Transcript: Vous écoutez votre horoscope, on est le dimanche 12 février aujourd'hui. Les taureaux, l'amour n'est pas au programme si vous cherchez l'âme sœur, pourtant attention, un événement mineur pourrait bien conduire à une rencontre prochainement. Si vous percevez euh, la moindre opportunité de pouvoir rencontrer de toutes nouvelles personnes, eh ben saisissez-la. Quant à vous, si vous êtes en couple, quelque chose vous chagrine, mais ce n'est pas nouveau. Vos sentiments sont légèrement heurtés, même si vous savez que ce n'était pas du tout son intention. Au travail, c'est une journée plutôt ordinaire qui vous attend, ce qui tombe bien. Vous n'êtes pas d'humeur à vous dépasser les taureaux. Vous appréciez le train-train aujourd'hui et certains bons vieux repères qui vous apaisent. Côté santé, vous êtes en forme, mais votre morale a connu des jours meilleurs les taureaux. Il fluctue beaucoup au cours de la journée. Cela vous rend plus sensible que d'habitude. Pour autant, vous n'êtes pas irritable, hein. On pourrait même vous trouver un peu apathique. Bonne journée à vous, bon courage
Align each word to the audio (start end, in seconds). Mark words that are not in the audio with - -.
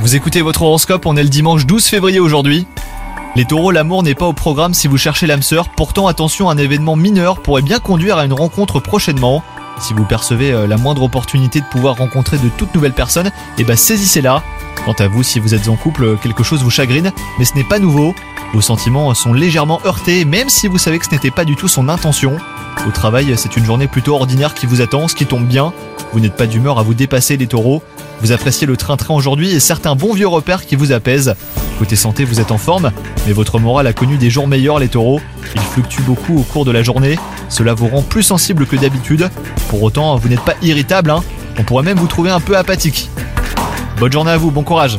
Vous 0.00 0.16
écoutez 0.16 0.40
votre 0.40 0.62
horoscope, 0.62 1.04
on 1.04 1.14
est 1.18 1.22
le 1.22 1.28
dimanche 1.28 1.66
12 1.66 1.84
février 1.84 2.18
aujourd'hui. 2.18 2.66
Les 3.36 3.44
taureaux, 3.44 3.72
l'amour 3.72 4.02
n'est 4.02 4.14
pas 4.14 4.24
au 4.24 4.32
programme 4.32 4.72
si 4.72 4.88
vous 4.88 4.96
cherchez 4.96 5.26
l'âme 5.26 5.42
sœur, 5.42 5.68
pourtant 5.68 6.06
attention, 6.06 6.48
un 6.48 6.56
événement 6.56 6.96
mineur 6.96 7.42
pourrait 7.42 7.60
bien 7.60 7.78
conduire 7.78 8.16
à 8.16 8.24
une 8.24 8.32
rencontre 8.32 8.80
prochainement. 8.80 9.44
Si 9.78 9.92
vous 9.92 10.06
percevez 10.06 10.52
euh, 10.52 10.66
la 10.66 10.78
moindre 10.78 11.02
opportunité 11.02 11.60
de 11.60 11.66
pouvoir 11.66 11.96
rencontrer 11.96 12.38
de 12.38 12.48
toutes 12.48 12.74
nouvelles 12.74 12.94
personnes, 12.94 13.30
eh 13.58 13.64
ben 13.64 13.76
saisissez-la. 13.76 14.42
Quant 14.86 14.96
à 14.98 15.08
vous, 15.08 15.22
si 15.22 15.40
vous 15.40 15.54
êtes 15.54 15.68
en 15.68 15.76
couple, 15.76 16.16
quelque 16.16 16.42
chose 16.42 16.62
vous 16.62 16.70
chagrine, 16.70 17.12
mais 17.38 17.44
ce 17.44 17.56
n'est 17.56 17.64
pas 17.64 17.78
nouveau. 17.78 18.14
Vos 18.54 18.62
sentiments 18.62 19.12
sont 19.12 19.34
légèrement 19.34 19.82
heurtés, 19.84 20.24
même 20.24 20.48
si 20.48 20.68
vous 20.68 20.78
savez 20.78 20.98
que 20.98 21.04
ce 21.04 21.10
n'était 21.10 21.30
pas 21.30 21.44
du 21.44 21.54
tout 21.54 21.68
son 21.68 21.90
intention. 21.90 22.38
Au 22.88 22.90
travail, 22.92 23.34
c'est 23.36 23.58
une 23.58 23.64
journée 23.66 23.88
plutôt 23.88 24.14
ordinaire 24.14 24.54
qui 24.54 24.64
vous 24.64 24.80
attend, 24.80 25.06
ce 25.06 25.14
qui 25.14 25.26
tombe 25.26 25.44
bien. 25.44 25.74
Vous 26.12 26.20
n'êtes 26.20 26.34
pas 26.34 26.46
d'humeur 26.46 26.78
à 26.78 26.82
vous 26.82 26.94
dépasser 26.94 27.36
les 27.36 27.46
taureaux. 27.46 27.82
Vous 28.20 28.32
appréciez 28.32 28.66
le 28.66 28.76
train-train 28.76 29.14
aujourd'hui 29.14 29.52
et 29.52 29.60
certains 29.60 29.94
bons 29.94 30.12
vieux 30.12 30.26
repères 30.26 30.66
qui 30.66 30.76
vous 30.76 30.92
apaisent. 30.92 31.34
Côté 31.78 31.96
santé, 31.96 32.24
vous 32.24 32.40
êtes 32.40 32.50
en 32.50 32.58
forme, 32.58 32.90
mais 33.26 33.32
votre 33.32 33.58
morale 33.58 33.86
a 33.86 33.92
connu 33.92 34.18
des 34.18 34.28
jours 34.28 34.46
meilleurs 34.46 34.78
les 34.78 34.88
taureaux. 34.88 35.20
Il 35.54 35.60
fluctue 35.60 36.02
beaucoup 36.02 36.38
au 36.38 36.42
cours 36.42 36.64
de 36.64 36.70
la 36.70 36.82
journée. 36.82 37.18
Cela 37.48 37.74
vous 37.74 37.88
rend 37.88 38.02
plus 38.02 38.22
sensible 38.22 38.66
que 38.66 38.76
d'habitude. 38.76 39.30
Pour 39.68 39.82
autant, 39.82 40.16
vous 40.16 40.28
n'êtes 40.28 40.44
pas 40.44 40.54
irritable, 40.62 41.10
hein. 41.10 41.22
On 41.58 41.62
pourrait 41.62 41.82
même 41.82 41.98
vous 41.98 42.06
trouver 42.06 42.30
un 42.30 42.40
peu 42.40 42.56
apathique. 42.56 43.10
Bonne 43.98 44.12
journée 44.12 44.30
à 44.30 44.36
vous, 44.36 44.50
bon 44.50 44.62
courage 44.62 44.98